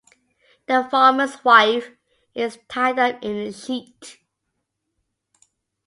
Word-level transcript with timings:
The 0.65 0.87
farmer's 0.89 1.43
wife 1.45 1.91
is 2.33 2.57
tied 2.67 2.97
up 2.97 3.21
in 3.23 3.35
a 3.37 3.51
sheet. 3.53 4.17